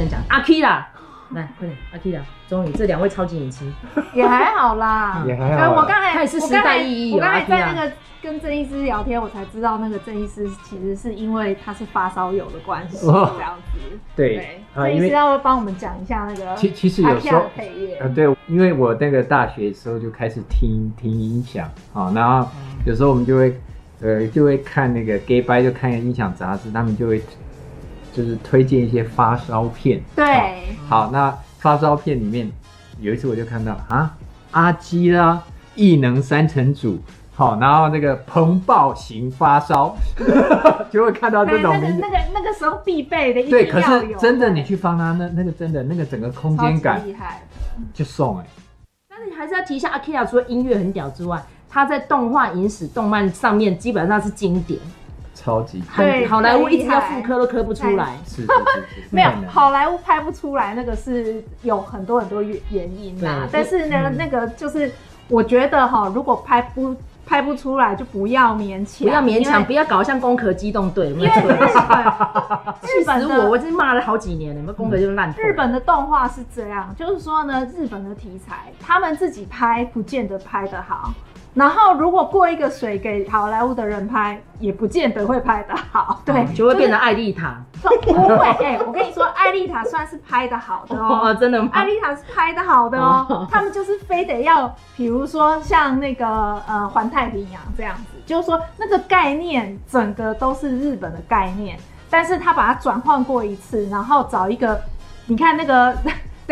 [0.00, 0.20] 人讲。
[0.28, 0.84] 阿 Kira，
[1.30, 3.72] 来快点阿 Kira，终于这两位超级影星。
[4.14, 5.72] 也还好啦，也还好。
[5.72, 13.98] 我刚才他也是时代意义，我刚才在那个跟郑医师聊天，我才知道那个郑医师其实是因为他是发烧友的关系这样子。
[14.16, 22.48] 对，郑医师要帮我们讲一下那个其其实有时候配乐，呃，对，因为我那个大学的时候就开始听听音响啊，然后
[22.84, 23.58] 有时候我们就会
[24.02, 27.22] 呃就会看那个 Gay Bye 就看音响杂志，他们就会。
[28.12, 32.50] 就是推荐一些发烧片，对，好，那发烧片里面
[33.00, 34.16] 有一次我就看到啊，
[34.50, 35.40] 阿基拉
[35.74, 36.98] 异能三成组，
[37.34, 39.94] 好，然后那个澎爆型发烧，
[40.90, 47.42] 就会看到这种那个那个那个时候必备的，对，可是真的你去放它那那个真的那个整个空间感厉害，
[47.94, 48.48] 就送哎、欸，
[49.08, 54.80] 但是你还是要提一下阿 Kira 除了音乐很屌之外，他在动画、影史、动漫上面基本上是经典。
[55.42, 63.48] 超级对，好莱坞一直要复刻都刻不出来，是是是， 没有好莱坞拍不出来，那个是有很多很多原原因的。
[63.50, 64.92] 但是呢，那个就是
[65.28, 71.06] 我觉得哈，如果拍不拍不出来，就不要勉强，不要勉强，不要搞像《攻壳机动队》。
[71.14, 71.56] 因为日本，
[72.82, 75.32] 日本的我，我真骂了好几年了，你们攻壳就烂。
[75.38, 81.12] 日本的动画是这样，就是说呢，日本的题材他们自己拍不见得拍得好。
[81.52, 87.60] 然后，如果过一个水给好莱坞的人拍，也不见得会拍得好，对，就会变成艾丽塔。
[87.82, 91.68] 不会，哎，我跟你说，艾丽塔算是拍得好 的哦，真的吗？
[91.72, 96.26] 艾丽塔是拍得好的哦， 他们就是非得要，比如说像那个
[96.68, 101.76] 呃环太平洋这样子，就是说那个概念整个都是日本的概念，
[102.08, 104.80] 但是他把它转换过一次，然后找一个，
[105.26, 105.92] 你看那个。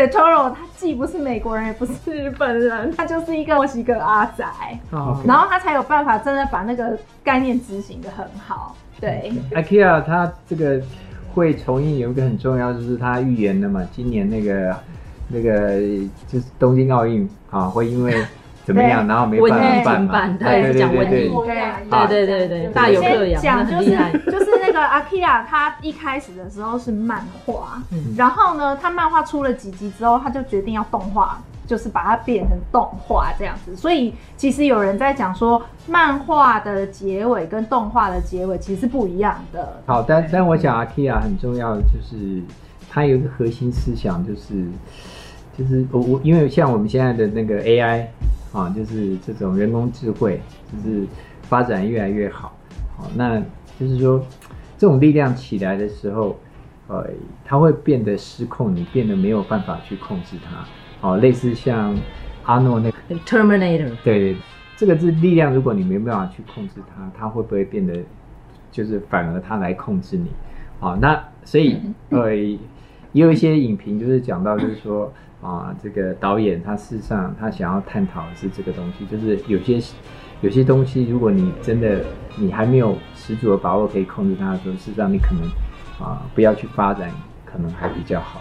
[0.06, 4.44] Toro 他既不是美国人，也不是日本人， 他就是一个墨西哥阿仔
[4.92, 5.26] ，oh, okay.
[5.26, 8.76] 然后他才有办法真的把那个概念执行得很好。
[9.00, 10.80] 对，IKEA 他这个
[11.34, 14.76] 会重映有一个很重要，就是他预言的嘛，今年那个
[15.28, 15.80] 那个
[16.26, 18.24] 就是东京奥运啊，会因为。
[18.68, 22.06] 怎么样然后没办法版嘛对讲问题对。
[22.06, 23.90] 对对对大有课讲就是
[24.30, 28.14] 就是那个阿 kia 他一开始的时候是漫画嗯。
[28.14, 33.74] 然后呢他漫画出了几集之后他就决定要动画就是把它变成动画这样子。
[33.74, 39.80] 所以其实有人在讲说漫画的结尾跟动画的结尾其实是不一样的。
[39.86, 42.42] 好但但我讲阿 kia 很重要就是
[42.90, 44.66] 他有一个核心思想就是
[45.56, 48.04] 就是我我因为像我们现在的那个 ai
[48.52, 50.40] 啊，就是这种人工智慧，
[50.72, 51.06] 就是
[51.42, 52.56] 发展越来越好。
[52.96, 53.38] 好，那
[53.78, 54.24] 就是说，
[54.78, 56.38] 这种力量起来的时候，
[56.86, 57.06] 呃，
[57.44, 60.64] 它会变得失控，你变得没有办法去控制它。
[61.00, 61.94] 好，类似像
[62.44, 64.36] 阿诺那个 Terminator，对，
[64.76, 67.94] 这个是力量，如果你没办法去控制它，它会不会变得
[68.72, 70.30] 就是反而它来控制你？
[70.80, 71.78] 好，那所以
[72.08, 72.58] 呃，也
[73.12, 75.12] 有一些影评就是讲到，就是说。
[75.40, 79.80] 啊，这个导演他事实上他想要探讨的是这个东西，就是有些
[80.40, 82.04] 有些东西，如果你真的
[82.36, 85.44] 你还没有十足的把握可以控制它的时候，事实上你可能
[86.04, 87.10] 啊不要去发展，
[87.44, 88.40] 可能还比较好。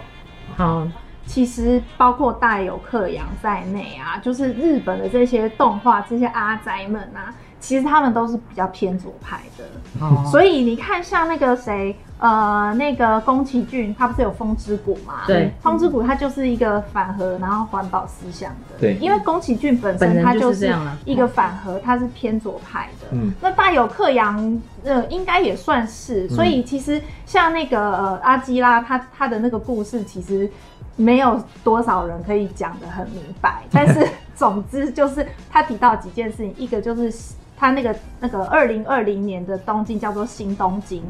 [0.56, 0.88] 好，
[1.26, 7.34] 其实包括大友克洋在内啊，就是日本的这些动画这些阿宅们啊。
[7.60, 9.64] 其实他们都是比较偏左派的，
[10.00, 15.24] 哦、所以你看，像那个谁，呃，那个宫崎骏，他不是有《风之谷》吗？
[15.26, 18.80] 对，《风之谷》它就是一个反核，然后环保思想的。
[18.80, 20.72] 对，因为宫崎骏本身他就是
[21.04, 23.08] 一个反核，他是偏左派的。
[23.12, 26.30] 嗯，那大有克洋，呃，应该也算是。
[26.30, 30.50] 所以其实像那个呃阿基拉，他他的那个故事，其实
[30.96, 33.64] 没有多少人可以讲得很明白。
[33.72, 37.12] 但是 总之就是他提到几件事情，一个就是。
[37.60, 41.02] 他那个那个二零二零年的东京叫做新东京，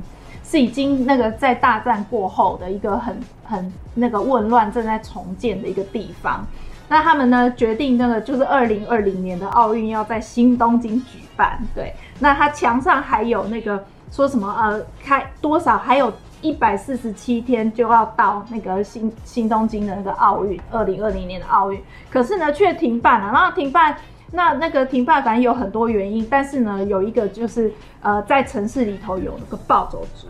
[0.46, 6.48] 是已经那个在大战过后的一个很很那个混乱正在重建的一个地方。
[6.88, 11.60] 那他们呢决定那个就是二零二零年的奥运要在新东京举办。
[11.76, 23.98] 对，那他墙上还有那个说什么呃开多少还有一百四十七天就要到那个新新东京的那个奥运，二零二零年的奥运，可是呢却停办了，然后停办。
[24.32, 27.72] 那那个停办反正有很多原因，但是呢，有一个就是
[28.02, 30.28] 呃，在城市里头有那个暴走族，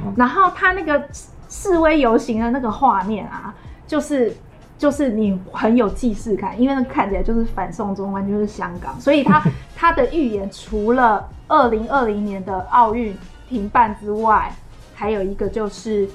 [0.00, 1.02] 嗯、然后他那个
[1.48, 3.52] 示威游行的那个画面啊，
[3.86, 4.32] 就是
[4.78, 9.42] 就是你很有既视感，因为那看起来就是反送中，完全就是香港，所以他
[9.74, 13.16] 他的预言除了二零二零年的奥运
[13.48, 14.54] 停办之外，
[14.94, 16.08] 还有一个就是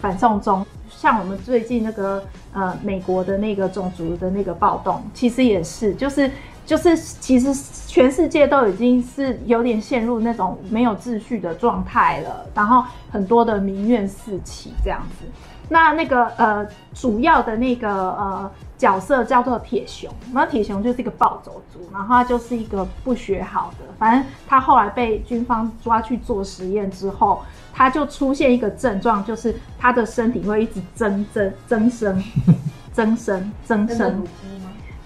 [0.00, 0.66] 反送中。
[0.96, 6.30] 像我们最近那个呃美国的那个种族的那个暴动，其实也是，就是
[6.64, 7.54] 就是其实
[7.86, 15.26] 全世界都已经是有点陷入那种没有秩序的状态了，然后很多的民怨四起这样子。
[15.68, 16.64] 那那个呃
[16.94, 27.42] 主要的那个呃角色叫做铁熊，那铁熊就是一个暴走族，然后他就是一个不学好的，反正他后来被军方抓去做实验之后，
[27.76, 32.24] 他就出现一个症状，就是他的身体会一直增增增生，
[32.90, 34.24] 增 生增生。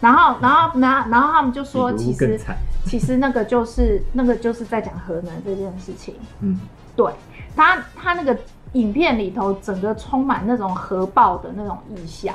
[0.01, 2.41] 然后，然后，然后，然后他们就说，其实，
[2.87, 6.15] 其实那个就是那个就是在讲核能这件事情。
[6.41, 6.61] 嗯，
[6.95, 7.13] 对，
[7.57, 8.39] 他他那个
[8.75, 12.33] 影片里头整个充满那种核爆的那种意象。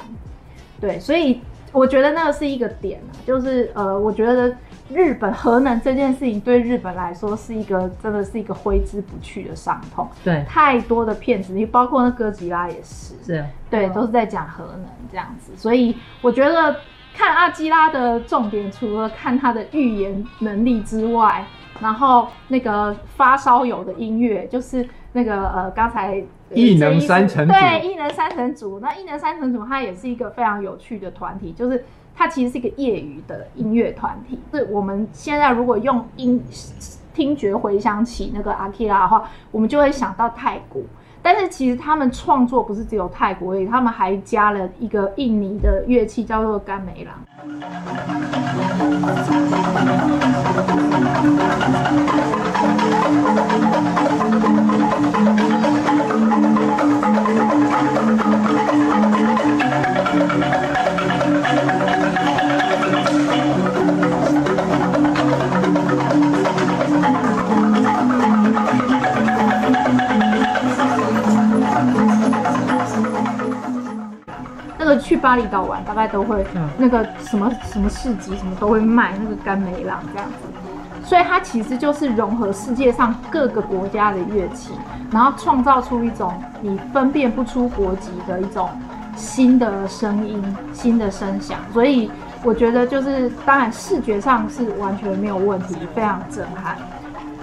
[0.82, 1.40] 对，所以
[1.72, 4.54] 我觉得那个是一个点啊，就是呃，我觉得
[4.90, 10.08] 日本核能这件事情对日本来说是一个真的是一个挥之不去的伤痛。
[10.24, 16.76] 对，太多的片子，你包括那哥吉拉也是，是，对，都是在讲核能这样子，所以我觉得。
[17.18, 21.46] 看阿基拉的重点，除了看他的预言能力之外，
[21.80, 26.22] 然后那个发烧友的音乐，就是那个呃刚才
[26.52, 28.82] 异能三成组，对，异能三成组。
[28.82, 34.39] 那异能三成组它也是一个非常有趣的团体，就是它其实是一个业余的音乐团体。
[34.53, 36.41] 是我们现在如果用音
[37.13, 40.81] 听觉回想起那个阿基拉的话，我们就会想到泰国。
[41.21, 47.15] 但是其实他们创作不是只有泰国，他们还加了一个印尼的乐器，叫做甘美朗。
[75.25, 76.45] 巴厘岛玩，大概都会
[76.77, 84.72] 那个什么什么市集，什么都会卖那个甘梅朗这样子，所以它其实就是融合世界上各个国家的乐器，
[85.10, 86.31] 然后创造出一种
[86.62, 88.69] 你分辨不出国籍的一种
[89.16, 91.57] 新的声音、新的声响。
[91.74, 92.12] 所以
[92.44, 96.77] 我觉得就是，当然视觉上是完全没有问题，非常震撼。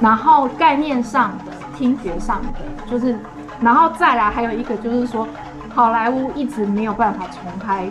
[0.00, 2.48] 然后概念上的、听觉上的，
[2.88, 3.18] 就是，
[3.60, 5.26] 然后再来还有一个就是说。
[5.74, 7.88] 好莱坞一直没有办法重拍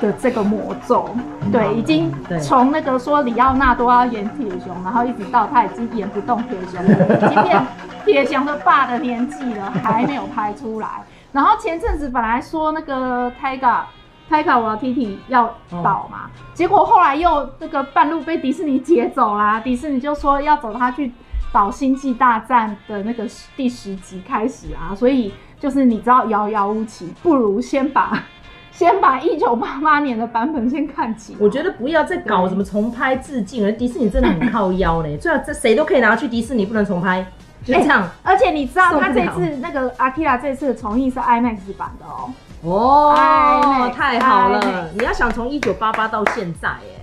[0.00, 1.08] 的这个魔咒，
[1.52, 2.12] 对，已经
[2.42, 7.66] 从那个说李奥纳多要演铁熊，然后一直到他已经演不动铁熊了，已经变
[8.04, 10.88] 铁雄的爸的年纪了，还没有拍出来。
[11.30, 13.82] 然后前阵子本来说那个 Taika
[14.28, 21.12] Taika Waititi 要倒嘛，结果后来又那个半路被迪士尼接走啦，迪士尼就说要走他去
[21.52, 23.24] 导星际大战的那个
[23.56, 25.32] 第十集开始啊，所以。
[25.60, 28.24] 就是你知道遥遥无期，不如先把
[28.72, 31.36] 先把一九八八年的版本先看起。
[31.38, 35.16] 我觉得不要再搞什么重拍致敬了，迪士尼真的很靠腰嘞。
[35.20, 37.22] 最好这谁都可以拿去迪士尼，不能重拍，
[37.62, 38.02] 就这样。
[38.02, 42.32] 欸、而且你知道他这次那个阿基拉这次的重映是 IMAX 版的哦。
[42.62, 46.99] 哦，IMAX, 太好了！IMAX 你要想从一九八八到现在，哎。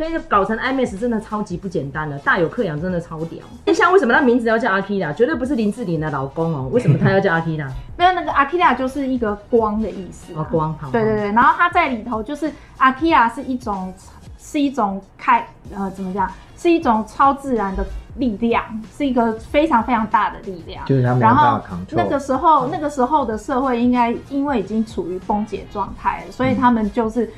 [0.00, 3.44] 所以搞成 IMAX 真的超级不简单了，大有克洋真的超屌。
[3.66, 5.12] 那像为什么他名字要叫阿基拉？
[5.12, 6.68] 绝对不是林志玲的老公哦、喔。
[6.68, 7.68] 为什么他要叫阿基拉？
[7.98, 10.32] 没有那个阿基拉就是一个光的意思。
[10.34, 10.88] 哦，光好。
[10.90, 13.92] 对对对，然后他在里头就是阿基拉是一种
[14.38, 16.32] 是一种开呃怎么讲？
[16.56, 17.84] 是一种超自然的
[18.16, 18.64] 力量，
[18.96, 20.82] 是一个非常非常大的力量。
[20.86, 21.60] 就是他们然后
[21.90, 27.30] 那个时候那个时候的社会应该因为已经处于崩解状态了，所以他们就是。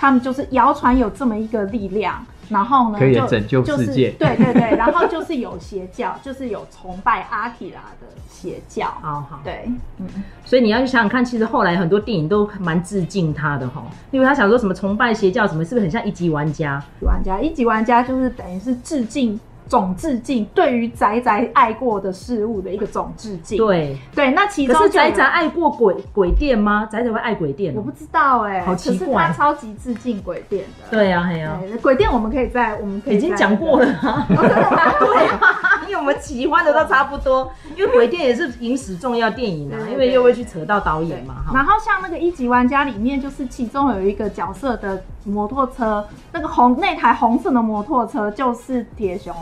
[0.00, 4.12] 他们就是谣传有这么一个力量，然后呢，可以拯救世界。
[4.12, 8.86] 就是、对对对， 然后就是有邪教，就是有崇拜阿提拉的邪教。
[9.02, 10.08] 好好，对，嗯，
[10.42, 16.82] 所以你要去想想看，其实后来很多电影都蛮致敬他的哈，因为他想说什么崇拜邪教什么，是不是很像一级玩家？
[17.02, 19.38] 玩家一级玩家就是等于是致敬。
[19.70, 23.56] 总致敬，对于宅宅爱过的事物的一个总致敬。
[23.56, 26.88] 对对，那其中可是宅宅爱过鬼鬼店吗？
[26.90, 27.72] 宅宅会爱鬼店？
[27.76, 29.28] 我不知道哎、欸，好奇怪。
[29.28, 30.90] 他超级致敬鬼店的。
[30.90, 31.62] 对呀、啊，对呀、啊。
[31.80, 34.26] 鬼店我们可以在我们可以已经讲过了吗？
[34.28, 35.40] 对啊，
[35.86, 37.48] 因为我们喜欢的都差不多。
[37.76, 41.44] 因为鬼店也是影史重要电影啊，因为又会去扯到导演嘛。
[41.54, 49.34] 然后像那个一级玩家里面，就是其中有一个角色的摩托车，那个红那台红色的摩托车就是铁熊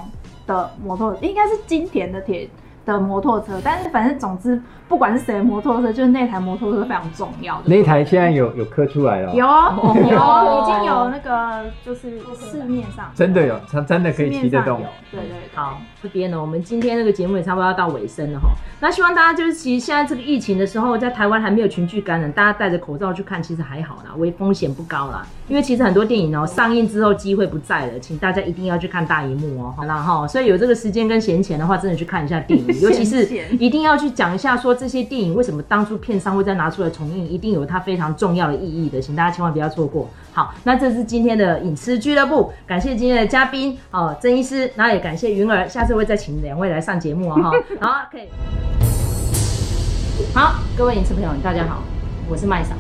[0.47, 2.49] 的摩托应该是金田的铁
[2.95, 7.63] 的摩托车，但是反正总之不管是谁的摩托车，就是那台摩托车非常重要的。
[7.67, 14.81] 那台现在有有刻出来了，有有已经有那个就是市面上真的有，它真的可以骑得动。
[15.11, 18.51] 对对，好，这边呢，我们今天这个节目也差不多要到尾声了哈。
[18.81, 25.27] 那希望大家就是，其实现在这个疫情的时候，在台湾还没有群聚感染，大家戴着口罩去看，其实还好啦，危风险不高啦。
[25.49, 29.75] 因为其实很多电影哦、喔、上映之后机会不在了，请大家一定要去看大荧幕哦。
[29.77, 32.67] 好啦哈，所以有这个时间跟闲钱的话，真的去看一下电影。
[32.81, 33.25] 尤其是
[33.59, 40.09] 一定要去讲一下，说这些电影为什么当初片商会再拿出来重映，一定有它非常重要的意义的，请大家千万不要错过。
[40.33, 47.53] 好，那这是今天的影视俱乐部，感谢今天的嘉宾哦，曾医师，然后也感谢云儿，下次会再请两位来上节目哦。
[47.81, 48.29] 好，可以。
[50.35, 51.83] 好，各位影视朋友，大家好，
[52.29, 52.75] 我是麦嫂，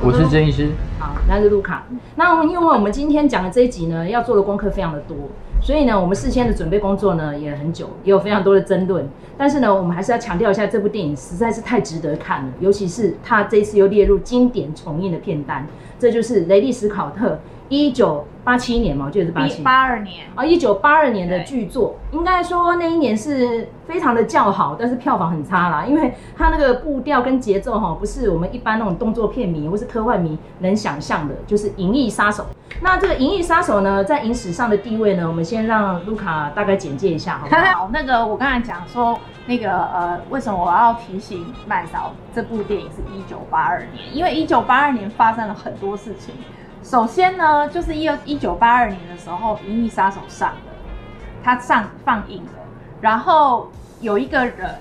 [0.00, 1.84] 我是曾医师，好，那是卢卡。
[2.16, 5.16] 那因为我们今天讲的这一集呢，要做的功课非常的多。
[5.62, 9.08] 所以呢，我们事先的准备工作呢也很久，也有非常多的争论。
[9.38, 15.64] 但是呢，我们还是要强调一下，这部电影实在是太值得看了，尤其是它这次又列入经典重映的片单，
[16.00, 17.38] 这就是雷利·斯考特。
[17.68, 32.42] 一九八七年嘛，我记得是八七八二年啊，一九八二年的巨作，应该说那一年是非常的叫好，但是票房很差啦，因为它那个步调跟节奏哈，不是我们一般那种动作片迷或是科幻迷能想象的，就是《银翼杀手》。
[32.80, 37.62] 那这个《银翼杀手》呢，在影史上的地位呢，我们先让卢卡大概简介一下好不好？
[37.62, 44.14] 好， 那个我刚才讲说那个呃，为什么我要提醒麦嫂这部电影是一九八二年？
[44.14, 46.34] 因为一九八二年发生了很多事情。
[46.82, 50.56] 首先呢，就是一一九八二年的时候，《银翼杀手》上了，
[51.42, 52.50] 他上放映了，
[53.00, 53.70] 然后
[54.00, 54.74] 有一个人，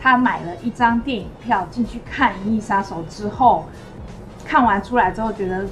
[0.00, 3.66] 他买了一张电影票进去看《银翼杀手》之后，
[4.44, 5.66] 看完出来之后觉得，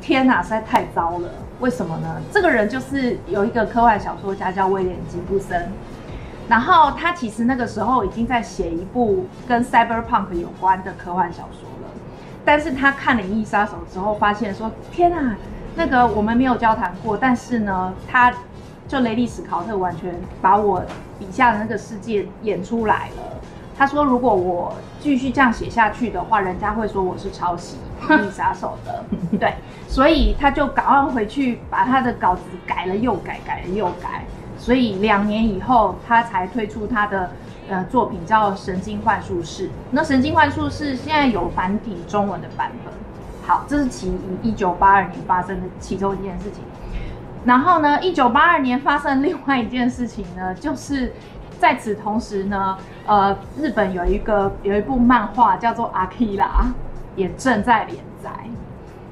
[0.00, 1.28] 天哪，实在太糟了。
[1.58, 2.20] 为什么呢？
[2.30, 5.72] 这个人就是有一个科幻小说家叫威廉吉布森，
[6.48, 11.68] 然后他其实那个时候已经在写一部跟 cyberpunk 有关的科幻小说。
[12.44, 15.34] 但是他看了《银翼杀手》之后，发现说：“天啊，
[15.76, 18.32] 那个我们没有交谈过，但是呢，他
[18.86, 20.82] 就雷利·史考特完全把我
[21.18, 23.22] 笔下的那个世界演出来了。
[23.78, 27.78] 他说，如果我继续这样写下去的话，人家会说我是抄袭
[28.20, 29.04] 《银翼杀手》的。
[29.38, 29.54] 对，
[29.88, 34.24] 所以他就赶快回去把他的稿子改了又改，改了又改。
[34.58, 37.30] 所以两年以后，他才推出他的。”
[37.68, 39.68] 呃，作品叫《神经幻术士》。
[39.90, 42.92] 那《神经幻术士》现在有繁体中文的版本。
[43.46, 44.08] 好，这是其
[44.42, 46.62] 一，一九八二年发生的其中一件事情。
[47.44, 51.12] 然后呢，一九八二年发生另外一件事情呢，就是
[51.58, 56.46] 在此同时呢，呃，日本有一个有一部漫画叫做《阿基拉》，
[57.16, 58.30] 也正在连载。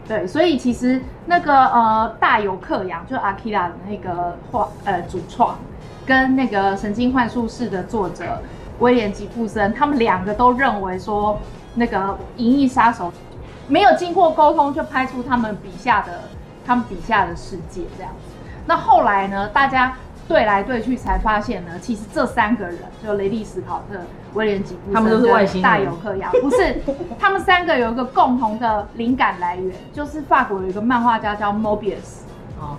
[0.07, 5.57] 对，所以其实那个呃大友克洋就阿基拉的那个画呃主创。
[6.05, 8.43] 跟那个《神经幻术士》的作者
[8.81, 11.39] 威廉吉布森，他们两个都认为说，
[11.75, 11.99] 那个
[12.37, 13.09] 《银翼杀手》
[13.69, 16.23] 没有经过沟通就拍出他们笔下的
[16.67, 18.35] 他们笔下的世界这样子。
[18.67, 19.95] 那后来呢，大家
[20.27, 24.01] 对来对去才发现呢，其实这三个人就雷利·史考特、
[24.35, 26.77] 威廉吉布森，他们都是外星，大友克洋，不是，
[27.19, 32.23] 他们三个有一个共同的灵感来源，就是法国有一个漫画家叫 Mobius。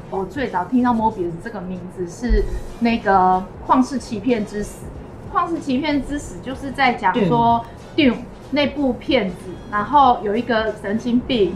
[0.10, 2.44] 我最早听到 Mobius 这个名字是
[2.80, 3.12] 那个
[3.68, 4.86] 《旷世欺骗之死》，
[5.36, 8.18] 《旷世欺骗之死》就是在讲说 Dune
[8.52, 9.36] 那部片子，
[9.72, 11.56] 然后有一个神经病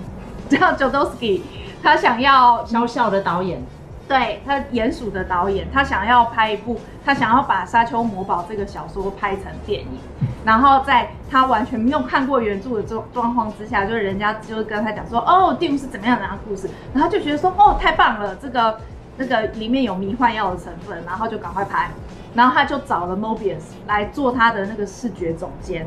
[0.50, 1.41] 叫 Jodorowsky，
[1.84, 3.62] 他想要小小的导演。
[4.08, 10.00] 对，他鼹鼠的导演，他想要拍一部，他想要把《沙丘魔堡》这个小说拍成电影，
[10.46, 18.80] 然后在他完全没有看过原著的状状况之下，就是人家就是跟他讲说，哦电影是怎么样的样的故事，然后就觉得说，哦，太棒了，这个
[19.17, 21.89] 那个里面有迷幻药的成分，然后就赶快拍，
[22.33, 25.86] 然后他就找了 Mobius 来做他的那个视觉总监。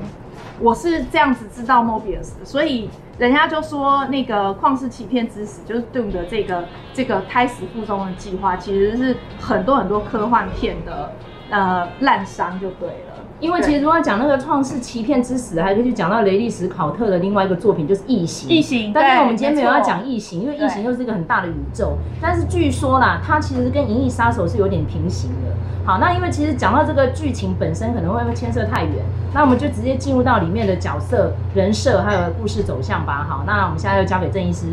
[0.58, 2.90] 我是这样子知道 Mobius，所以。
[3.18, 11.12] 人家就说那个《旷世欺骗之死》就是 Doom 的这个这个胎死腹中的计划，其实是很多很多科幻片的
[11.50, 13.09] 呃滥觴就对了。
[13.40, 18.48] 因为其实如果讲那个《创世欺骗之死》，还可以去讲到雷利·史考特的另外一个作品，就是《异形》。
[18.52, 21.96] 异形，但是我们今天没有要讲异形，因为异形又是一个很大的宇宙。
[22.20, 25.56] 但是据说啦，它其实跟《银翼杀手》是有点平行的。
[25.84, 28.92] 好，那因为其实讲到这个剧情本身可能会牵涉太远，
[29.32, 33.26] 那我们就直接进入到里面的角色、人设还有故事走向吧。
[33.28, 34.66] 好，那我们现在就交给郑医师。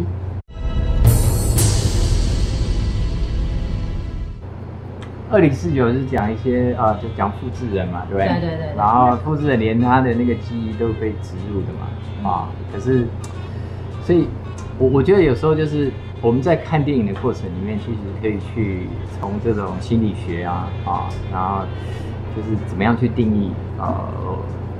[5.30, 8.28] 二零四九是讲一些啊、呃，就讲复制人嘛，对不对？
[8.28, 8.76] 对对对，对。
[8.78, 13.08] 然后复制人连他的那个记忆都被植入的嘛，啊，可是，
[14.04, 14.28] 所以，
[14.78, 15.92] 我我觉得有时候就是。
[16.20, 18.88] 我们在看电影的过程里面，其实可以去
[19.20, 21.62] 从这种心理学啊啊，然后
[22.36, 23.96] 就是怎么样去定义呃，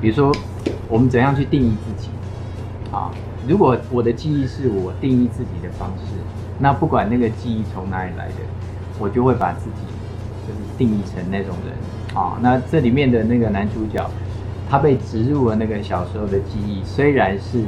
[0.02, 0.32] 比如说
[0.90, 2.10] 我们怎样去定义自己
[2.92, 3.12] 啊？
[3.48, 6.16] 如果我的记忆是我定义自己的方式，
[6.58, 8.34] 那不管那个记忆从哪里来的，
[8.98, 9.97] 我就会把自己就是
[10.78, 12.38] 定义成那种人啊。
[12.42, 14.10] 那这里面的那个男主角，
[14.70, 17.64] 他被植入了那个小时候的记忆，虽然是。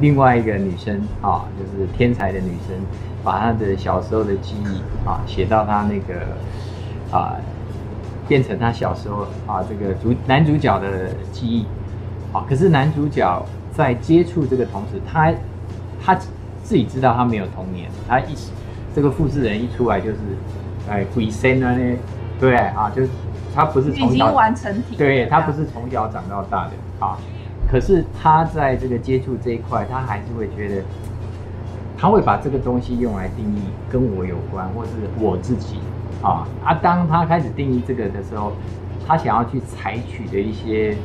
[0.00, 2.74] 另外一个女生啊，就是天才的女生，
[3.22, 7.36] 把她的小时候的记忆啊写到她那个啊
[8.26, 11.66] 变成他小时候啊这个主男主角的记忆，
[12.32, 15.32] 啊，可是男主角在接触这个同时，他
[16.02, 16.16] 他
[16.64, 18.34] 自己知道他没有童年，他一
[18.96, 20.16] 这个复制人一出来就是
[20.90, 21.96] 哎鬼神啊那
[22.42, 23.08] 对啊，就是
[23.54, 27.16] 他不是从小已经完成体，对他不是从小长到大的啊，
[27.70, 30.82] 可是他在这个接触这一块，他还是会觉得。
[31.94, 35.78] 他会把这个东西用来定义跟我有关，或是我自己
[36.20, 36.74] 啊啊！
[36.74, 38.54] 当他开始定义这个的时候，
[39.06, 40.96] 他想要去采取的一些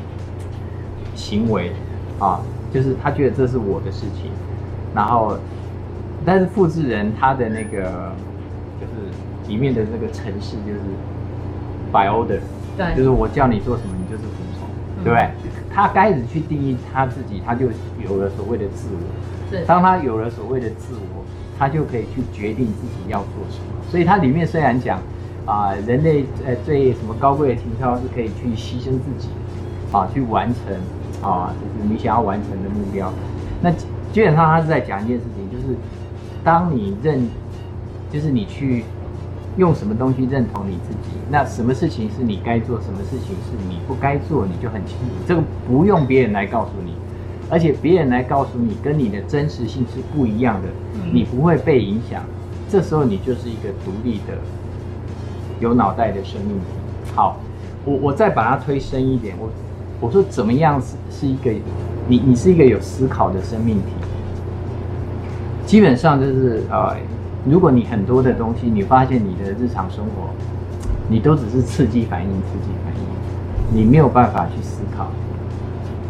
[1.14, 1.70] 行为
[2.18, 2.40] 啊，
[2.74, 4.32] 就是他觉得这是我的事情。
[4.92, 5.38] 然后，
[6.24, 8.12] 但是复制人他的那个
[8.80, 10.80] 就是里面的那个城市就是
[11.92, 12.40] by order，
[12.76, 14.68] 对，就是我叫你做什么，你就是服从，
[14.98, 15.30] 嗯、对不对？
[15.74, 17.66] 他开始去定义他自己，他就
[18.02, 19.64] 有了所谓的自我。
[19.66, 21.24] 当他有了所谓的自我，
[21.58, 23.64] 他就可以去决定自己要做什么。
[23.90, 25.00] 所以它里面虽然讲
[25.46, 29.28] 啊，人类呃最什么高贵的情操是可以去牺牲自己
[29.90, 30.74] 啊，去完成
[31.22, 33.10] 啊，就是你想要完成的目标。
[33.62, 33.70] 那
[34.12, 35.74] 基本上他是在讲一件事情，就是
[36.44, 37.26] 当你认，
[38.12, 38.84] 就是你去
[39.58, 45.04] 用什么东西认同你自己，那什么事情是你该做，什么事情是你不该做，你就很清楚。
[45.26, 46.92] 这个不用别人来告诉你。
[47.50, 50.68] 而且别人来告诉你，跟你的真实性是不一样的，
[51.10, 52.22] 你不会被影响。
[52.68, 54.34] 这时候你就是一个独立的、
[55.58, 56.66] 有脑袋的生命体。
[57.14, 57.40] 好，
[57.86, 59.48] 我我再把它推深一点，我
[59.98, 61.50] 我说怎么样是是一个
[62.06, 63.82] 你你是一个有思考的生命体。
[65.64, 66.94] 基本上就是呃，
[67.48, 70.30] 如果你很多的东西，你发现你的日常生活，
[71.08, 75.08] 你都只是刺激反应、刺激反应，你没有办法去思考。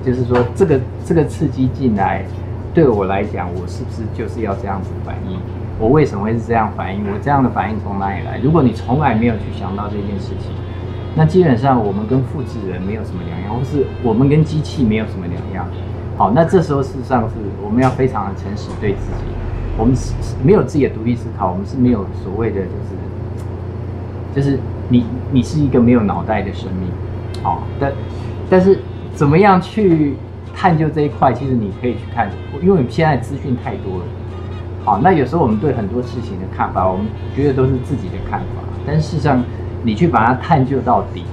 [0.05, 2.25] 就是说，这个这个刺激进来，
[2.73, 5.39] 对我来讲，我是不是就是要这样子反应？
[5.79, 7.03] 我为什么会是这样反应？
[7.13, 8.39] 我这样的反应从哪里来？
[8.43, 10.51] 如果你从来没有去想到这件事情，
[11.15, 15.67] 那基本上我们跟复制人没有什么两样，或是我们跟机器没有什么两样。
[16.17, 19.25] 好，那这时候事实上是我们要非常的诚实对自己，
[19.79, 20.13] 我们是
[20.45, 24.59] 没有自己的独立思考，我们是没有所谓的就是就是
[24.91, 26.91] 你你是一个没有脑袋的生命，
[27.43, 27.91] 好，但
[28.51, 28.79] 但是。
[29.15, 30.15] 怎么样去
[30.55, 31.33] 探究这一块？
[31.33, 32.31] 其实你可以去看，
[32.63, 34.05] 因为现在资讯太多了。
[34.85, 39.43] 好，那有时候我们对很多事情的看法，我们觉得都是自己的看法，但事实上，
[39.83, 41.25] 你去把它探究到底，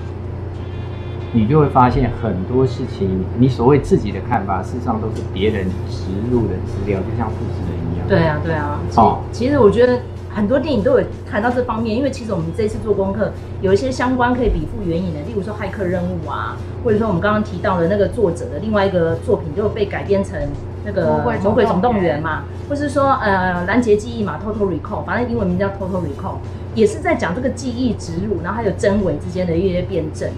[1.35, 8.07] 你就会发现很多事情，你所谓自己的看法，事实上都是别人植入的资料，就像复制人一样。
[8.07, 8.79] 对啊，对啊。
[8.95, 9.99] 哦，其实我觉得。
[10.35, 20.37] 很多电影都有谈到这方面，因为其实我们这次做功课，有一些相关可以比附原影的，例如说《骇客任务》啊，或者说我们刚刚提到的那个作者的另外一个作品，就被改编成
[20.83, 21.07] 那个
[21.41, 26.33] 《魔鬼总动员》嘛，或是说呃《拦截记忆》嘛，《Total Recall》，反正英文名叫《Total Recall》，
[26.73, 30.29] 也是在讲这个记忆植入，然后还有真伪之间的一些辩证。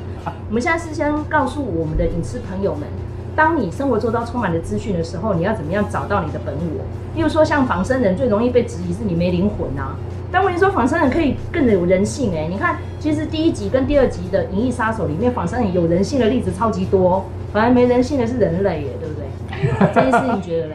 [0.50, 2.88] 我们现在是先告诉我们的影视朋友们。
[3.36, 6.84] 当你生活周遭充满了资讯的时候，你要怎么样找到你的本我？
[7.16, 9.96] 例如说，像仿生人最容易被质疑是你没灵魂啊。
[10.32, 19.94] 但问题说，仿生人可以更有人性哎、你看，其实第一集跟第二集的《银翼杀手》里面，仿生人有人性的例子超级多，反而没人性的是人类耶，对不对？
[19.94, 20.74] 这件事你觉得嘞？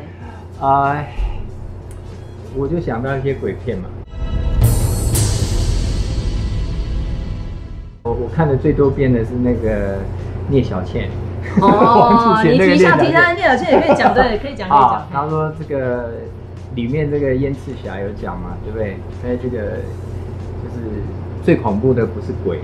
[0.61, 1.13] 哎，
[2.57, 3.89] 我就想到一些鬼片嘛。
[8.13, 9.99] 我我看的最多遍的是那个
[10.49, 11.09] 聂小倩。
[11.61, 15.07] 哦， 你提一下，提一下，聂小倩也可以讲，对，可以讲，可以讲。
[15.13, 16.11] 他说这个
[16.75, 18.97] 里面这个燕赤霞有讲嘛，对不对？
[19.23, 19.59] 在这个
[20.63, 21.03] 就是
[21.43, 22.59] 最恐怖的不是鬼，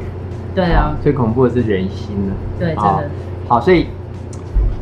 [0.54, 2.32] 对啊，最恐怖的是人心呢。
[2.58, 3.10] 对，真的。
[3.48, 3.86] 好，所以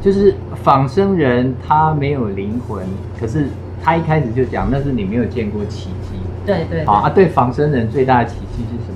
[0.03, 2.85] 就是仿生人他没有灵魂，
[3.19, 3.47] 可是
[3.83, 6.19] 他一开始就讲那是你没有见过奇迹。
[6.45, 6.85] 对对。
[6.85, 8.96] 好啊，对仿生人最大的奇迹是什么？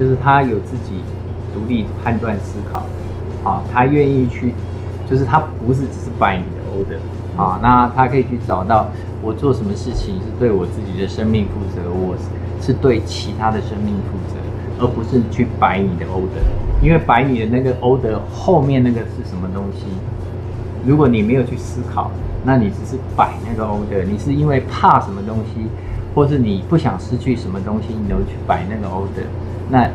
[0.00, 1.02] 就是他有自己
[1.52, 2.82] 独立判断思考。
[3.42, 4.52] 啊，他愿意去，
[5.08, 8.88] 就是他不是只是 by 你的 order 啊，那他可以去找到
[9.22, 12.14] 我做什么事情是对我自己的生命负责，我
[12.60, 14.36] 是对其他的生命负责，
[14.78, 16.44] 而不是去 by 你的 order，
[16.82, 19.86] 因为 by 你的那个 order 后面那个是什么东西？
[20.84, 22.10] 如果你没有去思考，
[22.44, 25.66] 那你只是 by 那个 order，你是因为怕什么东西，
[26.14, 29.24] 或是你不想失去什么东西，你都去 by 那个 order，
[29.70, 29.88] 那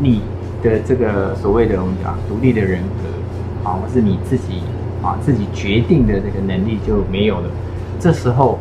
[0.00, 0.20] 你。
[0.64, 4.62] 的这个所谓的我们讲独立的人格啊，或是你自己
[5.02, 7.50] 啊自己决定的这个能力就没有了。
[8.00, 8.58] 这时候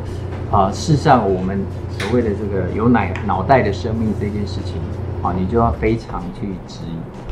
[0.52, 1.62] 啊，事实上我们
[1.97, 4.76] 所谓的这个有奶脑袋的生命这件事情
[5.21, 7.23] 啊，你就要非常去质疑。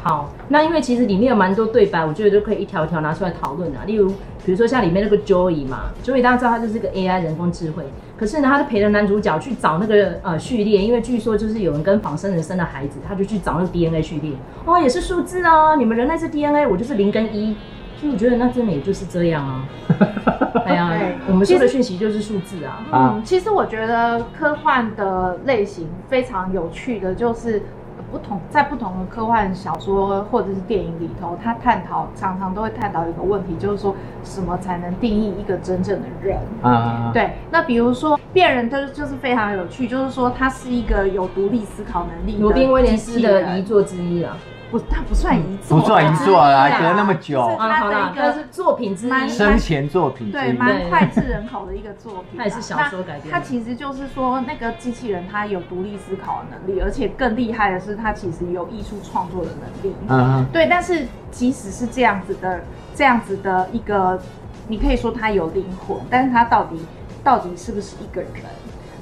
[0.00, 3.82] 好，那因为其实里面有蛮多对白，我觉得都可以一条一条拿出来讨论啊。
[3.84, 4.08] 例如，
[4.44, 7.84] 比如说像里面那个 Joey 嘛，Joey 大家知道他就是个 AI 人工智慧，
[8.16, 14.32] 可是呢，他就陪着男主角去找那个呃序列，因为据说就是有人跟仿生人生的孩子，他就去找那个 DNA 序列，
[14.64, 17.56] 哦，也是数字啊，你们人类是 DNA，我就是零跟一，
[18.00, 19.68] 所以我觉得那真的也就是这样啊。
[20.64, 20.92] 哎呀，
[21.26, 22.86] 我们说的讯息就是数字啊。
[22.92, 27.60] 嗯，其实我觉得科幻的类型非常有趣的就是。
[28.10, 33.94] 不同在不同的科幻小说或者是电影里头，他探讨常常都会探讨一个问题，就是说
[34.24, 37.10] 什么才能定义一个真正的人啊？
[37.12, 42.40] 对，那比如说变人，就是就是非常有趣，就是说他是一个有独立思考能力的。
[42.40, 44.36] 罗宾威廉斯的遗作之一啊。
[44.70, 52.38] 不，他不算遗作，不算遗作啦，隔那么久，他的一个是作品之一，生前作品，对，蛮脍炙人口的一个作品。
[52.38, 53.32] 它也是小说改编。
[53.32, 59.96] 它其实就是说，那个机器人它有独立思考的能力，而且更厉害的是，它其实有艺术创作的能力。
[60.08, 60.66] 嗯，对。
[60.68, 62.60] 但是即使是这样子的，
[62.94, 64.20] 这样子的一个，
[64.66, 66.76] 你可以说它有灵魂，但是它到底
[67.24, 68.32] 到底是不是一个人？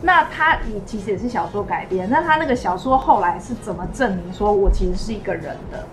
[0.06, 5.84] 那他你其实也是小说改编，那他那个小说后来是怎么证明说我其实是一个人的？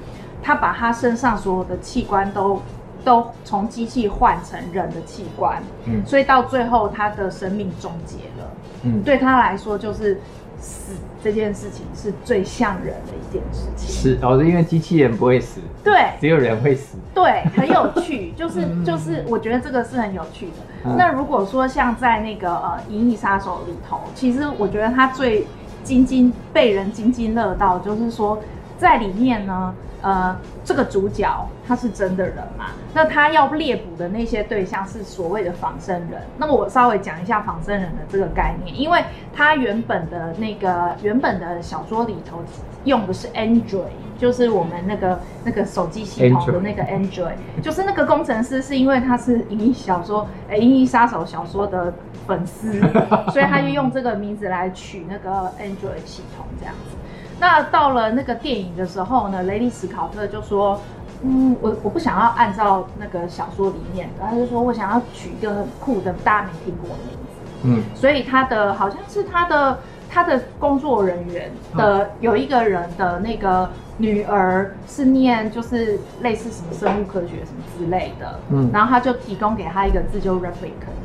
[0.41, 2.62] 他把他身上所有的器官都
[3.04, 8.52] 都从机器换成人的器官，嗯，所以到最后他的生命终结了，
[8.84, 10.21] 嗯，对他来说就是。
[10.63, 13.89] 死这件事情是最像人的一件事情。
[13.89, 16.97] 是哦，是因为机器人不会死，对，只有人会死。
[17.13, 20.54] 对，很有趣，就是就是，我觉得这个是很有趣的。
[20.86, 25.45] 嗯、那如果说像在那个呃《银翼杀手》里头，其实我觉得他最
[25.84, 28.39] 津津被人津津乐道，就是说
[28.78, 29.74] 在里面呢。
[30.04, 32.72] 呃，这个主角他是真的人嘛？
[32.94, 36.22] 那他要猎捕的那些对象是所谓的仿生人。
[36.38, 39.02] 那么我稍微讲一下仿生人的这个概念，因为
[39.34, 42.44] 他原本的那个原本的小说里头
[42.84, 51.94] 用的是 Android，就是我们那个那个手机系统的那个 Android，就是那个工程师是因为他是银翼小说，呃，银翼杀手小说的
[52.28, 52.78] 粉丝，
[53.32, 56.98] 所以他就用这个名字来取那个 Android 系统这样子。
[57.44, 60.80] 那到了那个电影的时候呢，雷利史考特就说
[61.24, 69.78] ：“嗯，我我不想要按照那个小说里面的，他就说我想要取一个很酷的大家没听过的名字。”嗯，所以他的好像是他的
[70.10, 80.96] 他的工作人员的有一个人的那个女儿是念就是类似什么生物科学什么之类的，嗯，然后他就提供给他一个字，就 replicant。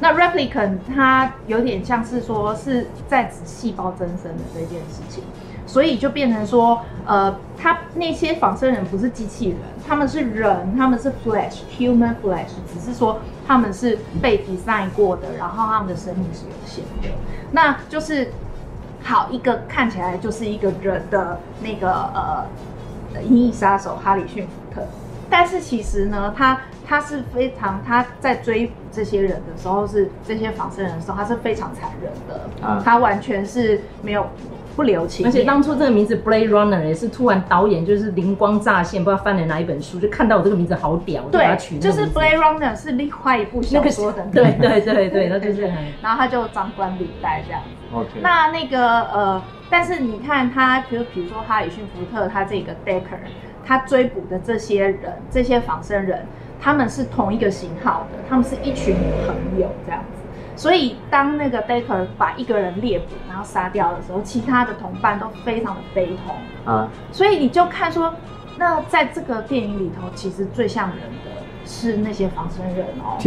[0.00, 5.22] 那 replicant 它有点像是说是在指细胞增生的这件事情。
[5.66, 17.16] 所以就变成说，呃，他那些仿生人不是机器人，他们是人，他们是 flesh，human flesh，只是说他们是被 design 过的，然后他们的生命是有限的。
[17.52, 18.30] 那就是
[19.02, 24.82] 好一个看起来就是一个人的那个呃，银翼杀手哈里逊福特，
[25.30, 34.26] 但是其实呢，他他是非常他在追捕这些人的时候，是这些仿生人的时候，他是非常残忍的，啊，他完全是没有。
[34.74, 45.62] 不留情，而且当初这个名字 Blade Runner 也是突然导演就是灵光乍现，不知道翻了哪一本书，就看到我这个名字好屌，对，他取就是 Blade Runner 是另外一部小说的，对对对对，那就是，
[46.02, 47.96] 然后他就张冠李戴这样子。
[47.96, 53.18] OK，那那个呃，但是你看他，比如比如说哈里逊福特他这个 Decker，
[53.64, 56.26] 他追捕的这些人，这些仿生人，
[56.60, 60.13] 他们是同一个型号的，他们是一群朋友这样子。
[60.56, 66.88] 所以，当那个 Decker 把一个人猎捕，然后杀掉的时候，其他的同伴都非常的悲痛啊。
[67.12, 68.14] 所以你就看说，
[68.56, 73.18] 那在这个电影里头，其实最像人的是那些仿生人哦。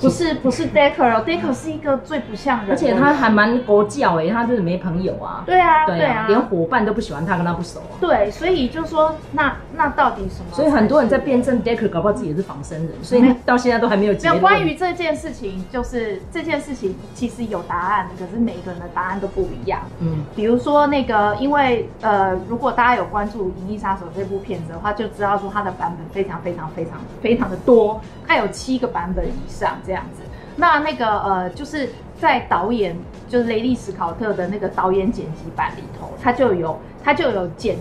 [0.00, 5.44] 不是不是 Decker 哦，Decker 是一个最不像人，而且他还蛮狗叫哎，他就是没朋友啊。
[5.46, 7.78] 对啊，对啊，连伙伴都不喜欢他，跟他不熟。
[7.78, 10.52] 啊对，所以就说那那到底什么？
[10.52, 14.40] 所以很多人在辩证 Decker 搞不好自己也是仿生人，所以到现在都还没有结论。
[14.40, 19.80] 关于这件事情，就是这件事情其实有答案，可是每一个人的答案都不一样。
[20.00, 30.22] 嗯，比如说那个，因为呃，如果大家有关注《银翼杀手》这部片子的话，就知道说它的版本非常非常非常非常的多，它有七个版本以上这样子。
[30.56, 32.96] 那那个呃，就是在导演
[33.28, 37.76] 就是雷利史考特的那个导演剪辑版里头，他就有他就有剪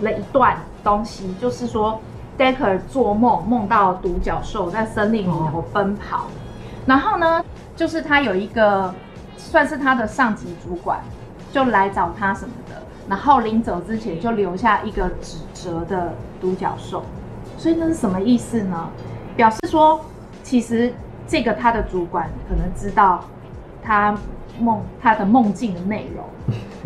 [0.00, 2.00] 了一段东西，就是说
[2.38, 6.26] Decker 做梦梦到独角兽在森林里头奔跑，
[6.86, 7.44] 然后呢，
[7.76, 8.94] 就是他有一个
[9.36, 11.00] 算是他的上级主管
[11.52, 17.02] 就来找他什么的，然后临走之前就留下一个纸折的独角兽，
[17.58, 18.88] 所以那是什么意思呢？
[19.36, 20.00] 表示说
[20.42, 20.92] 其实。
[21.28, 23.22] 这个他的主管可能知道
[23.84, 24.12] 他
[24.58, 26.24] 梦他的梦境的内容，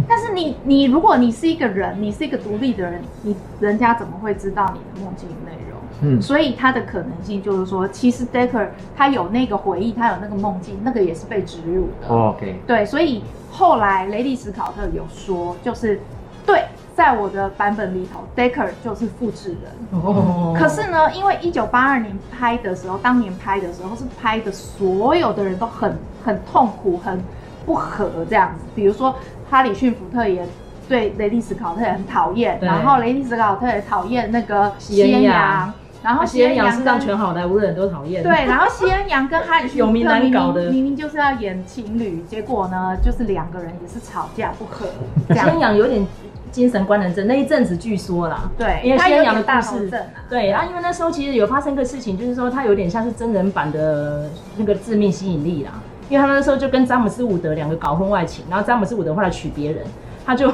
[0.09, 5.81] 但是你你如果你是一个人，你是一个独立的人，你人家怎么会知道你的梦境内容？
[6.03, 12.09] 嗯，所以他的可能性就是说，其实 Decker 他有那个回忆，他有那个梦境，那个也是被植入的。
[12.09, 16.01] Oh, OK，对，所以后来雷利斯考特有说，就是
[16.45, 16.65] 对，
[16.97, 20.03] 在我的版本里头，Decker 就是复制人。
[20.03, 20.59] Oh.
[20.59, 27.23] 可是呢，因为一九八二年拍的时候，当年拍的时候是拍的所有的人都很很痛苦，很
[27.65, 28.65] 不和这样子。
[28.75, 29.15] 比如说
[29.51, 30.47] 哈里逊福特也
[30.89, 35.73] 对雷利斯考特也很讨厌，然后雷利斯考特也讨厌那个西恩杨。
[36.03, 38.23] 然后西恩杨是让全好莱坞的人都讨厌。
[38.23, 44.87] 对，然后西恩杨跟哈里逊福特明明明明就是要演情侣，结果呢，就是两个人也是吵架不和。
[45.33, 46.07] 西恩杨有点
[46.53, 49.91] 精神官能症，那一阵子据说啦，对，因为西恩杨的大事，
[50.29, 54.29] 对，然后因为那时候其实有发生一个事情，就是说他有点像是真人版的
[54.59, 55.71] 那个致命吸引力啦，
[56.09, 59.85] 因为他那时候就跟詹姆斯伍德两个搞婚外情，然后詹姆斯伍德后来娶别人。
[60.27, 60.51] 他就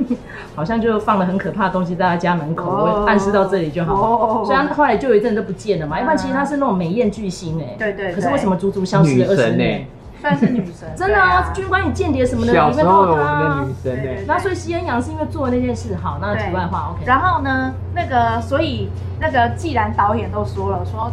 [0.54, 4.44] 好像就放了很可怕的东西在他家门口，我暗示到这里就好。
[4.44, 5.98] 所以他后来就有一阵都不见了嘛。
[5.98, 8.12] 要不然其实他是那种美艳巨星哎，对对。
[8.12, 9.86] 可是为什么足足消失了二十年？
[10.20, 13.64] 算是女神，真的啊，军官与间谍什么的里面都有他。
[13.66, 14.24] 女神哎。
[14.28, 17.06] 那所以西恩杨是因为做了那件事，好，那题外话 OK。
[17.06, 21.10] 然后呢，那个所以那个既然导演都说了说。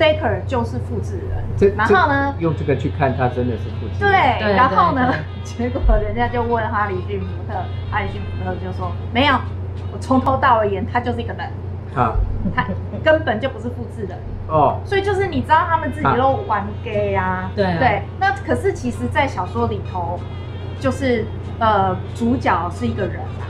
[0.00, 4.38] Decker 就是复制人，然后呢，用这个去看他真的是复制人。
[4.38, 5.12] 对，然后呢，
[5.44, 7.54] 结果人家就问哈里逊福特，
[7.90, 9.34] 哈里逊福特就说没有，
[9.92, 11.46] 我从头到尾演他就是一个人，
[11.94, 12.16] 啊，
[12.56, 12.66] 他
[13.04, 14.80] 根本就不是复制人哦。
[14.86, 18.00] 所以就是你知道他们自己都玩 gay 啊，对对。
[18.18, 20.18] 那可是其实，在小说里头，
[20.78, 21.26] 就是
[21.58, 23.44] 呃，主角是一个人啊，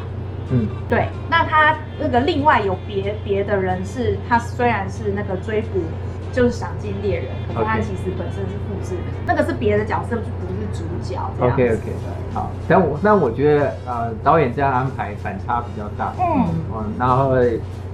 [0.51, 1.07] 嗯，对。
[1.31, 5.79] 那他那个另外有别别的人是，他虽然是那个追捕。
[6.33, 9.27] 就是赏金猎人，可是他其实本身是复制，Okay.
[9.27, 11.19] 那个是别的角色，就不是主角。
[11.41, 11.93] OK OK，
[12.33, 16.13] 好，但我但我觉得呃，导演这样安排反差比较大。
[16.19, 17.35] 嗯，嗯，然后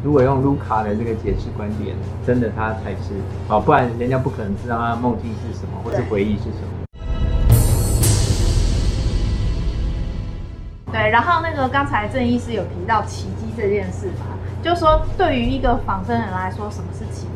[0.02, 1.96] 如果用卢卡的这个解释观点，
[2.26, 3.14] 真的他才是
[3.48, 6.84] 哦，不然人家不可能知道他梦境是什么，或是回忆是什么。
[10.92, 17.26] 对，对，然后那个刚才郑医师有提到奇迹这件事嘛，就是说对于一个仿生人来说，什么是奇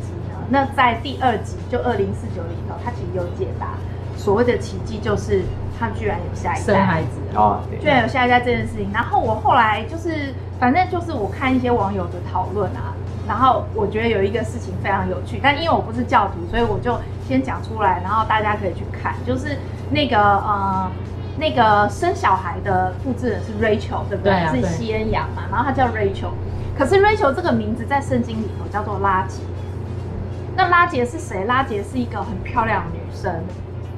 [0.53, 3.69] 那在第二集就二零四九里头，他其实有解答
[4.17, 5.43] 所谓的奇迹，就是
[5.79, 8.91] 他居然有下一代，生孩子哦，居然有下一代这件事情。
[8.93, 12.91] 然后我后来就是，反正就是我看一些网友的讨论啊，
[13.25, 19.57] 然后我觉得有一个事情非常有趣，但因为我不是教徒，所以我就先讲出来，然后大家可以去看，就是
[19.89, 20.91] 那个呃
[21.39, 24.33] 那个生小孩的复制人是 Rachel，对不对？
[24.33, 26.33] 对啊、是西恩杨嘛，然后他叫 Rachel，
[26.77, 29.39] 可是 Rachel 这个名字在圣经里头叫做拉结。
[30.61, 31.45] 那拉杰是谁？
[31.45, 33.33] 拉杰是一个很漂亮的女生，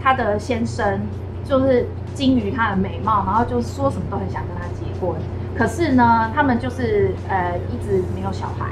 [0.01, 1.01] 她的先生
[1.43, 5.13] 就是精于她的美貌，然后就说什么都很想跟她结婚。
[5.53, 8.67] 可是呢，他们就是呃一直没有小孩。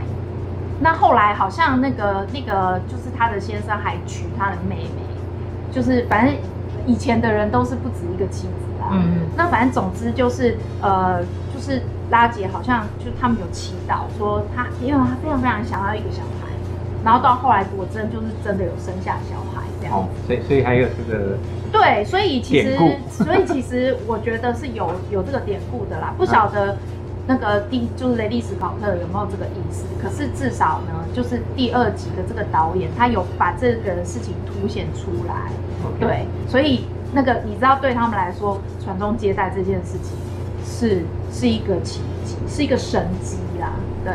[0.79, 5.03] 那后来好像那个那个就是她的先生还娶她的妹妹，
[5.69, 6.33] 就是反正
[6.85, 8.87] 以前的人都是不止一个妻子啦。
[8.93, 9.27] 嗯。
[9.35, 11.21] 那反正总之就是呃
[11.53, 16.40] 就是拉杰好像就他们有祈祷说他，因为他非常非常想要一个小孩。
[17.03, 21.37] 然后到后来果真就是真的有生下小孩这样，哦，所以所以还有这个
[21.71, 22.77] 对，所以其实
[23.09, 26.77] 所以其实我觉得是有有这个典故的啦，不晓得
[27.27, 35.51] 那个第就是雷利史考特有没有这个意思，可是至少呢，就是第二集的这个导演他有把这个事情凸显出来.
[35.99, 40.15] 对，所以那个你知道对他们来说传宗接代这件事情
[40.63, 43.71] 是是一个奇迹，是一个神迹啦，
[44.03, 44.13] 对。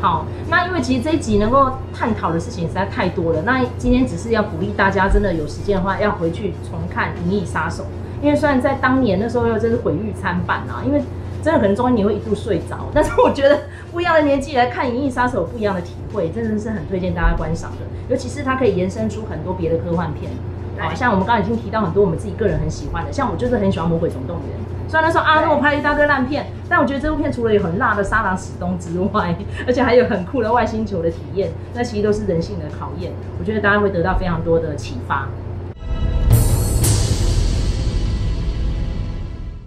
[0.00, 3.42] 好，那因为其实这一集能够探讨的事情实在太多了。
[3.42, 7.82] 那今天只是要鼓励大家，真的有时间的话，要回去重看《银翼杀手》。
[8.22, 11.02] 因为虽然在当年那时候又真是毁誉参半啊，因为
[11.42, 13.60] 真的可能中间你会一度睡着，但是我觉得
[13.92, 17.78] 不一样的年纪来看《银翼杀手》，不一样的体会，真的是很推荐大家观赏的。
[18.08, 20.30] 尤其是它可以延伸出很多别的科幻片，
[20.78, 24.46] 好像我们刚才已经提到很多我们自己个人很喜欢的，像我就是很喜欢《魔鬼总动员》。
[24.90, 29.32] 虽然他说啊，那我拍了一大堆烂片，但我觉得这部片除了有很辣的沙朗史东之外，
[29.64, 33.12] 而且还有很酷的外星球的体验，那其实都是人性的考验。
[33.38, 35.28] 我觉得大家会得到非常多的启发。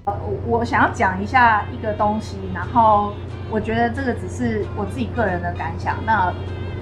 [0.03, 0.13] 我
[0.45, 3.13] 我想要讲一下一个东西，然后
[3.49, 6.33] 我觉得这个只是我自己个人的感想，那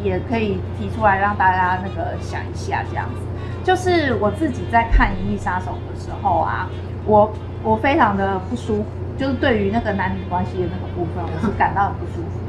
[0.02, 3.22] 也可以提出来让大家那个想一下，这样子。
[3.64, 6.68] 就是我自己在看《银翼杀手》的时候啊，
[7.12, 7.32] 我。
[7.64, 8.86] 我非常的不舒服，
[9.20, 12.40] 就是对于那个男女关系的那个部分，我是感到很不舒服。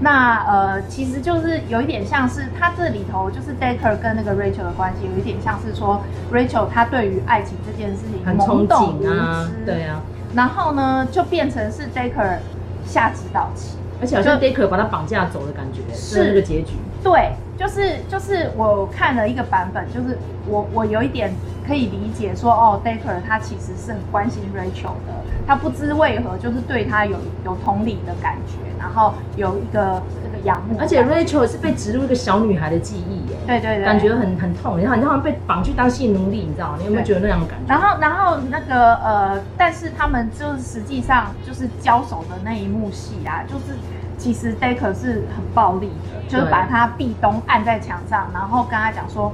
[0.00, 10.02] 那呃，其实就是有一点像是他这里头就是 Decker 跟那个 Rachel 的关系，有一点像是说 Rachel 她对于爱情这件事情很憧憬啊，对啊，
[10.34, 12.36] 然后呢就变成是 Decker
[12.84, 16.74] 下指导棋，而且好像 Decker 把他绑架走的感觉，是那个结局。
[17.02, 21.32] 对，就是就是我看了一个版本，就是我我有一点
[21.68, 25.12] 可以理解说，哦，Decker 他其实是很关心 Rachel 的，
[25.46, 36.76] 他不知为何就是对他有有同理的感觉，然后有一个这个仰慕，而且 Rachel 是被植入一个小女孩的记忆耶，对对对，感觉很很痛，然后你好像被绑去当性奴隶，你知道吗？
[36.78, 37.66] 你有没有觉得那样的感觉？
[37.68, 43.76] 然后然后那个呃，但是他们就是实际上就是交手的那一幕戏啊，就是。
[44.20, 49.32] 其实 Decker 是很暴力的，就是把他壁咚按在墙上，然后跟他讲说，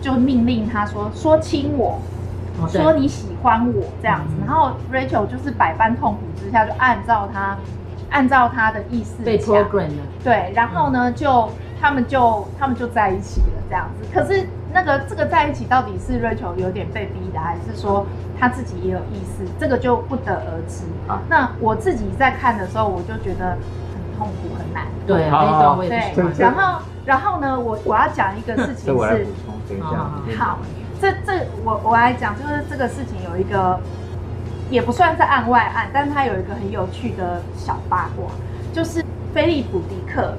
[0.00, 1.98] 就命令他说说亲我，
[2.60, 7.56] 哦、说你喜欢我这样子，嗯、然后 Rachel 就是百般痛苦之下就按照他
[8.10, 11.48] 按照他的意思被 program 了，对，然后呢、嗯、就
[11.80, 14.06] 他们就他们就在一起了这样子。
[14.12, 18.06] 可是那个这个在一起到底是 Rachel 有点被逼的，还是说
[18.38, 19.44] 他自己也有意思？
[19.58, 20.84] 这个就不得而知。
[21.06, 24.10] 啊、那我自己在看的时候，我就觉得很。
[24.20, 29.26] 痛苦很难，对啊，对，对，然后，然后呢，我我要讲一个事情 是，
[30.36, 30.58] 好，
[31.00, 33.78] 这这我我来讲，就是这个事情有一个，
[34.70, 38.26] 也不算是案外案，但是它有一个很有趣的小八卦，
[38.72, 40.34] 就是菲利普迪克，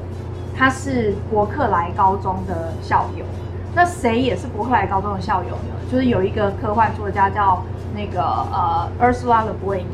[0.55, 3.25] 他是伯克莱高中的校友，
[3.73, 5.73] 那谁也是伯克莱高中的校友呢？
[5.91, 7.63] 就是有一个科幻作家叫
[7.95, 9.85] 那个呃，Ursula Le Guin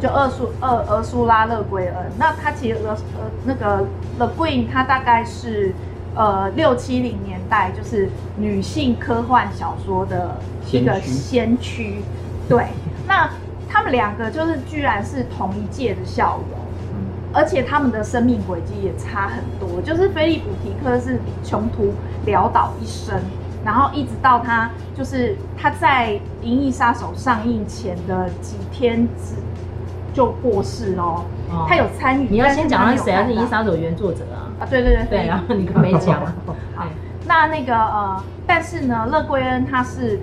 [0.00, 3.84] 就厄苏厄厄苏拉勒圭恩，那他其实呃呃那个
[4.18, 5.74] Le Guin 他大概是
[6.14, 10.36] 呃六七零年代就是女性科幻小说的
[10.70, 12.00] 一个先驱，
[12.48, 12.66] 对，
[13.06, 13.28] 那
[13.68, 16.56] 他们两个就是居然是同一届的校友，
[17.32, 21.92] 而且他们的生命轨迹也差很多，就是菲利普提克是穷途
[22.26, 23.20] 潦倒一生，
[23.64, 26.12] 然后一直到他就是他在
[26.46, 29.34] 《银翼杀手》上映前的几天之。
[30.14, 31.24] 就过世喽，
[31.68, 32.28] 他有参与。
[32.30, 33.26] 你要先讲他是谁啊？
[33.26, 34.48] 是《银翼杀手》原作者啊？
[34.60, 36.22] 啊，对对对对，然后 你可没讲。
[36.74, 36.86] 好，
[37.26, 40.20] 那那个呃，但是呢，乐桂恩他是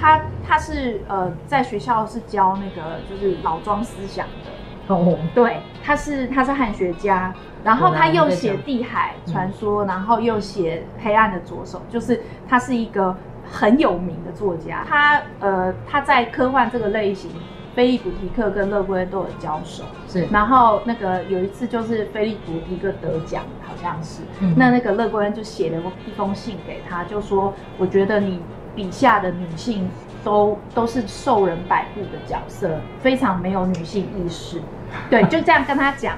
[0.00, 4.94] 他他是呃，在学校是教那个就是老庄思想的。
[4.94, 13.14] 哦，对，他是他是汉学家，然后他又写《地海传说》，然后又写《黑暗的左手》，就是他是一个
[13.50, 14.84] 很有名的作家。
[14.88, 17.30] 他呃，他在科幻这个类型。
[17.74, 20.26] 菲利普迪克跟勒圭恩都有交手，是。
[20.30, 24.22] 然后那个有一次就是菲利普迪克得奖，好像是。
[24.40, 28.40] 嗯、那那个勒圭恩就写了一封信给他，就说：“我觉得你
[28.76, 29.88] 笔下的女性
[30.22, 34.60] 都都是受人摆布的角色，非常没有女性意识。”
[35.08, 36.14] 对， 就这样跟他讲。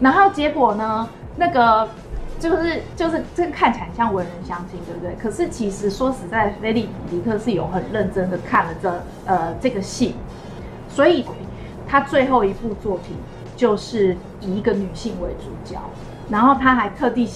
[0.00, 1.06] 然后结果呢，
[1.36, 1.88] 那个
[2.38, 5.14] 就是就是这个看起来像文人相亲，对不对？
[5.16, 10.14] 可是其实说实在，菲利普迪克是有很认真的看了这呃这个信。
[10.96, 11.26] 所以，
[11.86, 13.14] 他最后一部作品
[13.54, 15.78] 就是以一个女性为主角，
[16.30, 17.28] 然后他还特地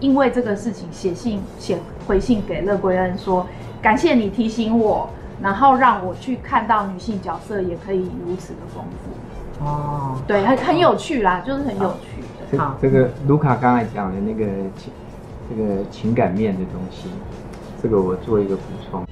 [0.00, 3.46] 因为这个事情写信写回信给勒圭恩说，
[3.82, 5.10] 感谢你提醒我，
[5.42, 9.62] 然后让我去看到女性角色也可以如此的丰富。
[9.62, 12.58] 哦，对，很很有趣啦，就是很有趣的。
[12.58, 14.46] 好，这个卢卡刚才讲的那个
[14.78, 14.90] 情
[15.50, 17.10] 这个情感面的东西，
[17.82, 19.04] 这个我做一个补充。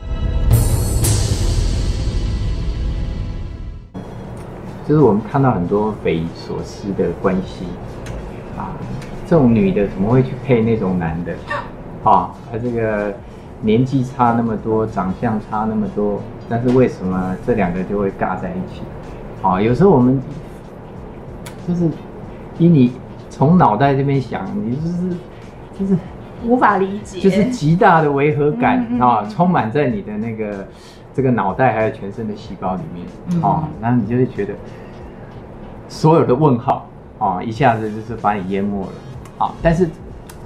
[4.90, 7.64] 就是我们看到很多匪夷所思的关系
[8.58, 8.74] 啊，
[9.24, 11.32] 这种女的怎么会去配那种男的？
[12.02, 13.14] 啊，他这个
[13.60, 18.82] 年纪差那么多，长相差那么多，但是为什么这两个就会尬在一起？
[19.42, 20.20] 啊，有时候我们
[21.68, 21.88] 就是
[22.58, 22.90] 以你
[23.28, 25.16] 从脑袋这边想，你就是
[25.78, 25.96] 就是
[26.44, 30.66] 无法理解，就是极大的违和感啊，充满在你的那个。
[31.12, 34.54] 这个脑袋还有全身的细胞里面，嗯、哦，然后你就会觉得
[35.88, 38.92] 所有的问号啊、哦，一下子就是把你淹没了，
[39.38, 39.88] 啊、哦，但是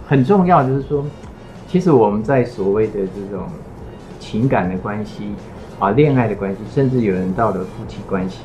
[0.09, 1.05] 很重要就是说，
[1.69, 3.47] 其实我们在所谓的这种
[4.19, 5.35] 情感的关系
[5.79, 8.45] 啊、恋爱的关系，甚至有人到了夫妻关系，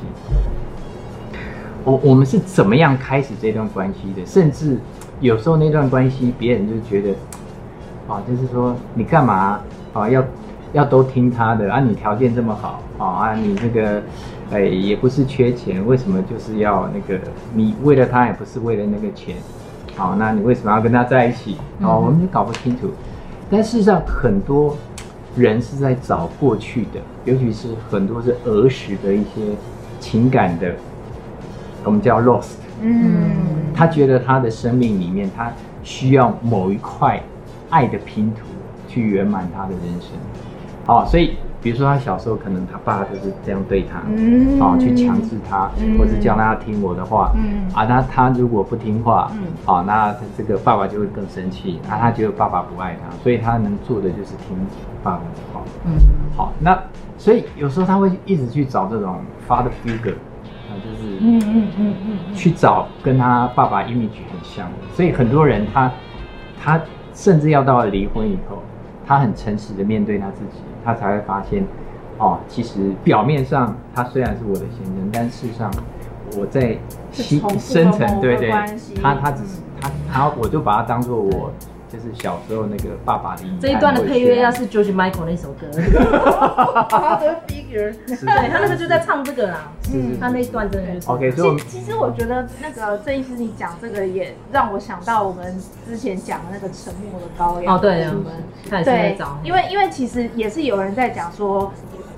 [1.84, 4.26] 我我们是怎么样开始这段关系的？
[4.26, 4.76] 甚至
[5.20, 7.14] 有时候那段关系，别人就觉得
[8.06, 9.58] 啊，就是说你干嘛
[9.94, 10.22] 啊要？
[10.72, 11.80] 要都听他的啊！
[11.80, 13.06] 你条件这么好啊！
[13.06, 14.02] 啊，你这个，
[14.52, 17.20] 哎，也不是缺钱，为什么就是要那个？
[17.54, 19.36] 你为了他，也不是为了那个钱，
[19.96, 21.56] 好，那你为什么要跟他在一起？
[21.80, 22.90] 哦，我们就搞不清楚。
[23.50, 24.76] 但事实上，很多
[25.36, 29.40] 人是在找过去的，尤其是很多是儿时的一些
[29.98, 30.72] 情感的，
[31.82, 32.54] 我们叫 lost。
[32.80, 33.32] 嗯，
[33.74, 35.52] 他觉得他的生命里面，他
[35.82, 37.20] 需要某一块
[37.70, 38.46] 爱的拼图
[38.86, 40.10] 去圆满他的人生。
[40.90, 54.56] 哦，所以比如说他小时候可能他爸就是这样对他，嗯，哦，去强制他，嗯、或是叫他听我的话，嗯，啊，那他如果不听话，嗯，哦，那这个爸爸就会更生气，啊，他觉得爸爸不爱他，所以他能做的就是听
[55.04, 55.92] 爸爸的话，嗯，
[56.36, 56.76] 好，那
[57.16, 60.16] 所以有时候他会一直去找这种 father figure。
[60.82, 65.92] 就是，嗯嗯嗯嗯，去找跟他爸爸 image 很像的，所以很多人他
[66.62, 66.80] 他
[67.12, 68.62] 甚至要到了离婚以后，
[69.04, 71.64] 他很诚实的面对他自己，他才会发现，
[72.18, 75.70] 哦，其实表面上他虽然是我的先生，但事实上
[76.38, 76.76] 我在
[77.12, 78.50] 心深层对对，
[79.02, 81.52] 他他只是他，然后我就把他当做我。
[81.92, 85.66] 就是小时候那个爸爸的这一段的配乐，要是 George Michael 那首歌
[86.88, 89.72] ，Father Figure，对，他那个就在唱这个啦。
[89.92, 91.10] 嗯，他那一段真的就是。
[91.10, 97.74] OK，所以其实我觉得那个郑医师你讲这个也让我想到我们之前讲的那个沉默的羔羊。
[97.74, 101.72] 哦，对，我们对，因为因为其实也是有人在讲说。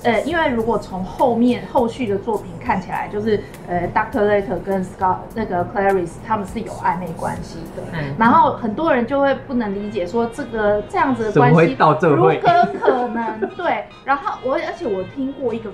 [0.05, 11.76] 呃，因为如果从后面后续的作品看起来，就是呃，Doctor Later 跟 Scott 那个 Clarice 他们是有暧昧关系的，嗯，然后很多人就会不能理解说这个这样子的关系
[12.11, 13.40] 如何可能？
[13.57, 15.70] 对，然后我而且我听过一个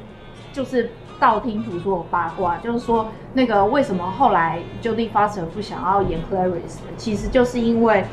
[0.52, 8.04] 就是道听途说的八卦，就是说那个为什么后来 Jodie Foster 不想要演 Clarice，其实就是因为。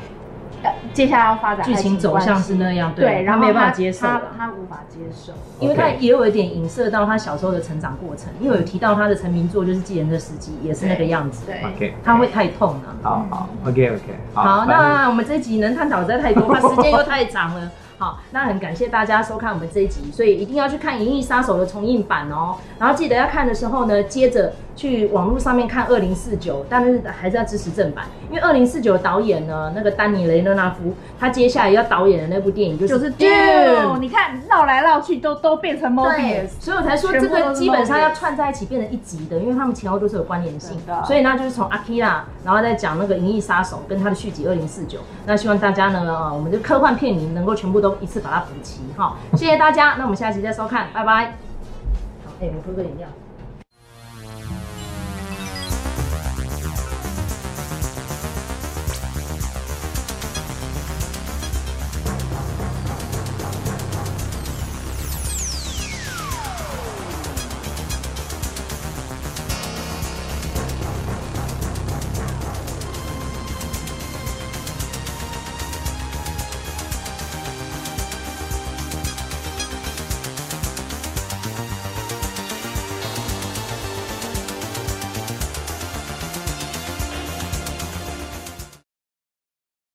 [0.93, 14.01] 接下来要发展剧情走向是那样，对，对，然后他没办法接受，他他无法接受，因为他也有一点影射到他小时候的成长过程，因为有提到他的成名作就是《寄人的司机》，也是那个样子，对，OK，他会太痛了，好好，OK OK，
[14.34, 17.72] 好，那我们这一集能探讨的太多， 怕时间又太长了。
[17.97, 22.57] 好，那很感谢大家收看我们这一集，所以一定要去看《银翼杀手》的重映版哦。
[22.78, 33.95] 然后记得要看的时候呢，接着去网络上面看《二零四九》，但是还是要支持正版，因为《二零四九》的导演呢，那个丹尼雷勒纳夫，他接下来要导演的那部电影就是《Dune》。
[33.99, 41.03] 你看绕来绕去都都变成 Morbius，所以我才说这个基本上要串在一起变成一集的，因为他们前后都是有关联性的。
[41.05, 44.99] 所以呢，就是从阿基拉，然后再讲那个《银翼杀手》跟他的续集《二零四九》。
[45.26, 49.15] 那希望大家呢，我们的科幻片名能够全部都一次把它补齐哈。
[49.34, 51.38] 谢谢大家，那我们下期再收看，拜拜。
[52.26, 53.07] 好，哎，我喝个饮料。